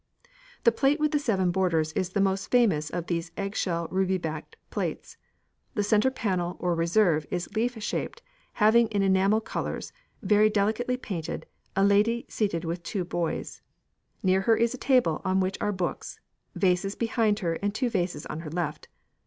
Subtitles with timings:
[0.63, 4.55] The plate with the seven borders is the most famous of these eggshell ruby back
[4.71, 5.15] plates.
[5.75, 9.93] The centre panel or reserve is leaf shaped, having in enamel colours,
[10.23, 11.45] very delicately painted,
[11.75, 13.61] a lady seated with two boys;
[14.23, 16.19] near her is a table on which are books;
[16.55, 18.87] vases behind her and two vases on her left.